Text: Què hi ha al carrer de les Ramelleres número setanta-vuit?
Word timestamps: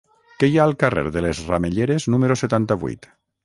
Què 0.43 0.47
hi 0.51 0.55
ha 0.61 0.65
al 0.69 0.73
carrer 0.83 1.03
de 1.19 1.23
les 1.27 1.43
Ramelleres 1.51 2.11
número 2.17 2.41
setanta-vuit? 2.45 3.13